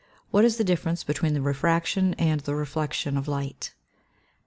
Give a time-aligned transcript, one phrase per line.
[0.33, 3.71] _What is the difference between the refraction and the reflection of light?